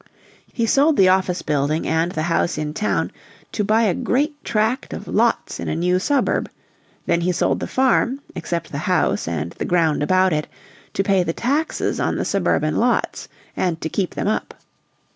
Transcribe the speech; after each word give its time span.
He 0.51 0.65
sold 0.65 0.97
the 0.97 1.09
office 1.09 1.43
building 1.43 1.85
and 1.87 2.11
the 2.11 2.23
house 2.23 2.57
in 2.57 2.73
town 2.73 3.11
to 3.51 3.63
buy 3.63 3.83
a 3.83 3.93
great 3.93 4.43
tract 4.43 4.93
of 4.93 5.07
lots 5.07 5.59
in 5.59 5.67
a 5.67 5.75
new 5.75 5.99
suburb; 5.99 6.49
then 7.05 7.21
he 7.21 7.31
sold 7.31 7.59
the 7.59 7.67
farm, 7.67 8.19
except 8.33 8.71
the 8.71 8.79
house 8.89 9.27
and 9.27 9.51
the 9.51 9.65
ground 9.65 10.01
about 10.01 10.33
it, 10.33 10.47
to 10.95 11.03
pay 11.03 11.21
the 11.21 11.33
taxes 11.33 11.99
on 11.99 12.15
the 12.15 12.25
suburban 12.25 12.77
lots 12.77 13.27
and 13.55 13.79
to 13.81 13.89
"keep 13.89 14.15
them 14.15 14.27
up." 14.27 14.55